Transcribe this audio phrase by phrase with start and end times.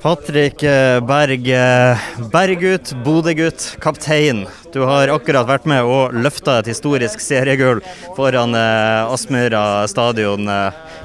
[0.00, 1.98] Patrick eh, Berg, eh,
[2.32, 4.46] Berggutt, Bodø-gutt, kaptein.
[4.72, 7.82] Du har akkurat vært med og løfta et historisk seriegull
[8.16, 10.48] foran eh, Aspmyra stadion.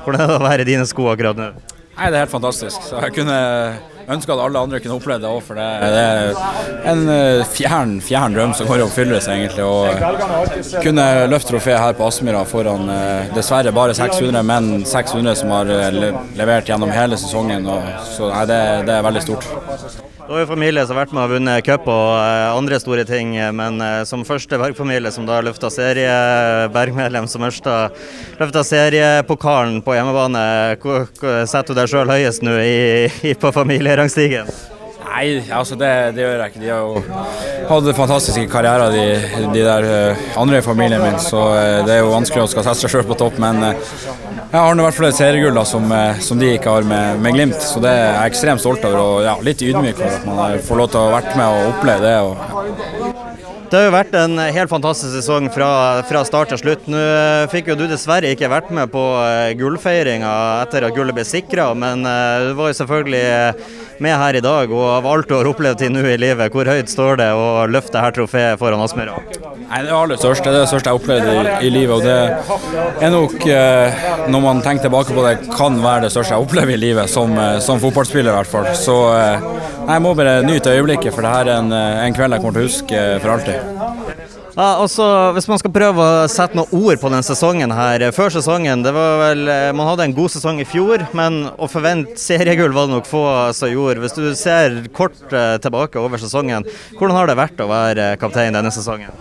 [0.05, 1.49] Hvordan er det å være i dine sko akkurat nå?
[1.95, 2.87] Nei, Det er helt fantastisk.
[2.87, 3.35] Så jeg kunne
[4.11, 8.35] ønske at alle andre kunne oppleve det òg, for det, er en eh, fjern, fjern
[8.37, 9.65] drøm som går i oppfyllelse, egentlig.
[9.65, 15.55] Å kunne løfte trofé her på Aspmyra foran eh, dessverre bare 600, men 600 som
[15.55, 17.69] har eh, levert gjennom hele sesongen.
[17.69, 20.14] Og, så nei, det, det er veldig stort.
[20.25, 23.35] Du har jo familie som har vært med og vunnet cup og andre store ting,
[23.53, 23.77] men
[24.09, 26.15] som første Berg-familie som da løfta serie,
[26.73, 30.45] Berg-medlem som løfta seriepokalen på hjemmebane,
[30.81, 31.05] hvor
[31.45, 32.57] setter du deg sjøl høyest nå
[33.37, 34.07] på familie?
[35.05, 36.61] Nei, altså det, det, gjør jeg ikke.
[36.63, 37.03] De har jo
[37.69, 41.17] hatt fantastiske karrierer, de, de der uh, andre i familien min.
[41.21, 43.39] Så uh, det er jo vanskelig å skal sette seg sjøl på topp.
[43.41, 43.93] Men uh,
[44.49, 45.87] jeg har i hvert fall et seriegull som,
[46.23, 47.61] som, de ikke har med, med, Glimt.
[47.63, 50.81] Så det er jeg ekstremt stolt over og ja, litt ydmyk for at man får
[50.81, 52.17] lov til å ha vært med og oppleve det.
[52.23, 52.35] Og,
[53.05, 53.23] ja.
[53.65, 55.69] Det har jo vært en helt fantastisk sesong fra,
[56.07, 56.85] fra start til slutt.
[56.91, 56.99] Nå
[57.51, 59.03] fikk jo du dessverre ikke vært med på
[59.59, 60.31] gullfeiringa
[60.61, 63.25] etter at gullet ble sikra, men du var jo selvfølgelig
[64.03, 64.71] med her i dag.
[64.71, 67.65] Og av alt du har opplevd til nå i livet, hvor høyt står det å
[67.71, 69.17] løfte dette trofeet foran Aspmyra?
[69.65, 70.51] Nei, Det aller største.
[70.51, 71.95] Det er det største jeg har opplevd i, i, livet.
[71.95, 76.35] Og det er nok, eh, når man tenker tilbake på det, kan være det største
[76.35, 78.71] jeg opplever i livet, som, eh, som fotballspiller i hvert fall.
[78.77, 79.49] Så eh,
[79.85, 82.65] jeg må bare nyte øyeblikket, for det her er en, en kveld jeg kommer til
[82.65, 83.84] å huske for alltid.
[84.55, 85.03] Ja, altså,
[85.35, 88.05] hvis man skal prøve å sette noen ord på denne sesongen her.
[88.15, 91.67] Før sesongen, det var vel eh, Man hadde en god sesong i fjor, men å
[91.67, 93.25] forvente seriegull var det nok få
[93.57, 93.99] som gjorde.
[94.05, 96.63] Hvis du ser kort eh, tilbake over sesongen,
[96.95, 99.11] hvordan har det vært å være kaptein denne sesongen?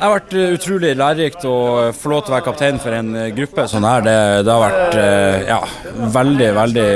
[0.00, 1.54] Det har vært eh, utrolig lærerikt å
[1.92, 4.00] få lov til å være kaptein for en eh, gruppe sånn her.
[4.06, 4.14] Det,
[4.46, 5.58] det har vært eh, ja,
[6.14, 6.86] veldig, veldig,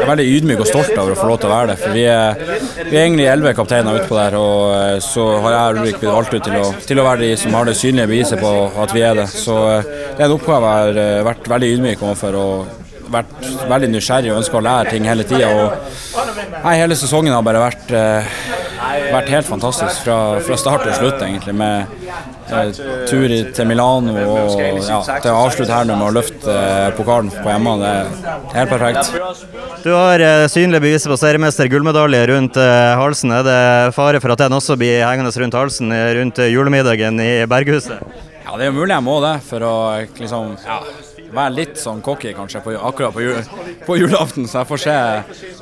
[0.00, 1.76] veldig ydmyk og stolt over å få lov til å være det.
[1.84, 2.42] For vi er,
[2.80, 6.48] vi er egentlig elleve kapteiner utpå der, og så har jeg Ulrik blitt valgt ut
[6.48, 9.20] til å, til å, være de som har det synlige beviset på at vi er
[9.20, 9.28] det.
[9.30, 12.40] Så det er en oppgave jeg har vært veldig ydmyk overfor.
[12.42, 12.80] og
[13.14, 15.50] vært veldig nysgjerrig og ønska å lære ting hele tida.
[16.64, 17.92] Hele sesongen har bare vært,
[19.14, 21.54] vært helt fantastisk fra, fra start til slutt, egentlig.
[21.58, 21.86] Med
[22.44, 22.72] Eh,
[23.08, 27.48] tur til Milano og ja, til å avslutte her med å løfte eh, pokalen på
[27.48, 27.72] hjemme.
[27.80, 29.46] Det er helt perfekt.
[29.84, 32.60] Du har eh, synlig bevis på seriemester gullmedalje rundt
[33.00, 33.32] halsen.
[33.32, 33.62] Er det
[33.96, 38.04] fare for at den også blir hengende rundt halsen rundt julemiddagen i Berghuset?
[38.44, 39.74] Ja, det er mulig jeg må det, for å
[40.20, 40.82] liksom ja,
[41.34, 43.40] være litt sånn cocky kanskje på, akkurat på, jul,
[43.86, 44.48] på, julaften.
[44.50, 44.96] Så jeg får se.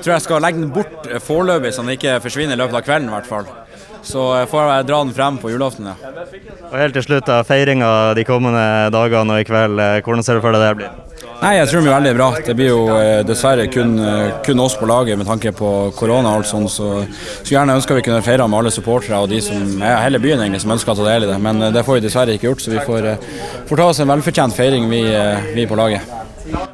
[0.01, 3.11] Tror jeg skal legge den bort foreløpig, så den ikke forsvinner i løpet av kvelden
[3.11, 3.51] i hvert fall.
[4.03, 5.93] Så jeg får jeg dra den frem på julaften.
[5.93, 6.13] Ja.
[6.73, 10.39] Og Helt til slutt, da, feiringa de kommende dagene og i kveld, eh, hvordan ser
[10.39, 11.12] du for deg det blir?
[11.43, 12.27] Nei, Jeg tror det blir veldig bra.
[12.47, 16.31] Det blir jo eh, dessverre kun, eh, kun oss på laget med tanke på korona.
[16.31, 17.03] og alt sånt, så
[17.43, 20.39] Skulle gjerne ønske vi kunne feire med alle supportere og de som er hele byen
[20.39, 21.41] egentlig, som ønsker å ta del i det.
[21.43, 23.11] Men det får vi dessverre ikke gjort, så vi får,
[23.67, 25.03] får ta oss en velfortjent feiring, vi,
[25.57, 26.07] vi på laget.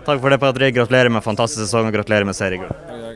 [0.05, 0.77] Takk for det, Patrick.
[0.77, 3.08] Gratulerer med fantastisk sesong og gratulerer med seriegull.